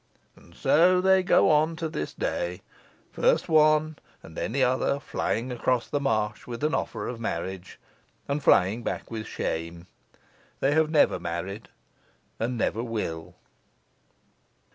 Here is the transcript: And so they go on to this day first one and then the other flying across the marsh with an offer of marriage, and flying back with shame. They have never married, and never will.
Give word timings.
And 0.35 0.55
so 0.55 0.99
they 0.99 1.21
go 1.21 1.51
on 1.51 1.75
to 1.75 1.87
this 1.87 2.11
day 2.11 2.63
first 3.11 3.47
one 3.47 3.99
and 4.23 4.35
then 4.35 4.51
the 4.51 4.63
other 4.63 4.99
flying 4.99 5.51
across 5.51 5.87
the 5.87 5.99
marsh 5.99 6.47
with 6.47 6.63
an 6.63 6.73
offer 6.73 7.07
of 7.07 7.19
marriage, 7.19 7.79
and 8.27 8.41
flying 8.43 8.81
back 8.81 9.11
with 9.11 9.27
shame. 9.27 9.85
They 10.59 10.71
have 10.73 10.89
never 10.89 11.19
married, 11.19 11.69
and 12.39 12.57
never 12.57 12.81
will. 12.83 13.35